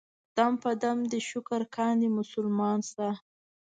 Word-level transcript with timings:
دم 0.37 0.53
په 0.63 0.71
دم 0.83 0.97
دې 1.11 1.19
شکر 1.29 1.61
کاندي 1.75 2.09
مسلمان 2.19 2.77
ستا. 2.89 3.09